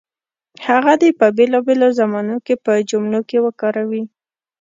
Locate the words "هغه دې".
0.67-1.09